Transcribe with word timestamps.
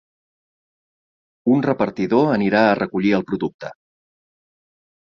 Un 1.57 1.61
repartidor 1.67 2.33
anirà 2.39 2.65
a 2.71 2.75
recollir 2.83 3.17
el 3.21 3.29
producte. 3.31 3.73